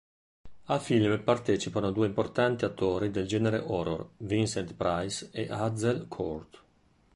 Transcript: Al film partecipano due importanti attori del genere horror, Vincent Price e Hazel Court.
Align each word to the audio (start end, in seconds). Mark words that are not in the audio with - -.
Al 0.63 0.79
film 0.81 1.21
partecipano 1.21 1.91
due 1.91 2.07
importanti 2.07 2.65
attori 2.65 3.11
del 3.11 3.27
genere 3.27 3.59
horror, 3.59 4.09
Vincent 4.17 4.73
Price 4.73 5.29
e 5.31 5.47
Hazel 5.47 6.07
Court. 6.07 6.61